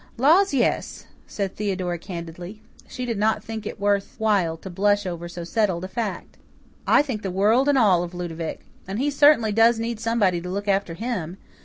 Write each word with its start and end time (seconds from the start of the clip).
"Laws, 0.17 0.51
yes," 0.51 1.05
said 1.27 1.55
Theodora 1.55 1.99
candidly. 1.99 2.63
She 2.87 3.05
did 3.05 3.19
not 3.19 3.43
think 3.43 3.67
it 3.67 3.79
worth 3.79 4.15
while 4.17 4.57
to 4.57 4.69
blush 4.71 5.05
over 5.05 5.29
so 5.29 5.43
settled 5.43 5.83
a 5.83 5.87
fact. 5.87 6.37
"I 6.87 7.03
think 7.03 7.21
the 7.21 7.29
world 7.29 7.69
and 7.69 7.77
all 7.77 8.01
of 8.01 8.15
Ludovic. 8.15 8.61
And 8.87 8.97
he 8.97 9.11
certainly 9.11 9.51
does 9.51 9.77
need 9.79 9.99
somebody 9.99 10.41
to 10.41 10.49
look 10.49 10.67
after 10.67 10.95
HIM. 10.95 11.37